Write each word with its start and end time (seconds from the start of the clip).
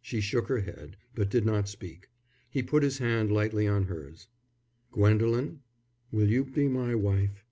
She 0.00 0.20
shook 0.20 0.46
her 0.46 0.60
head, 0.60 0.96
but 1.16 1.28
did 1.28 1.44
not 1.44 1.68
speak. 1.68 2.08
He 2.48 2.62
put 2.62 2.84
his 2.84 2.98
hand 2.98 3.32
lightly 3.32 3.66
on 3.66 3.86
hers. 3.86 4.28
"Gwendolen, 4.92 5.60
will 6.12 6.28
you 6.30 6.44
be 6.44 6.68
my 6.68 6.94
wife?" 6.94 7.44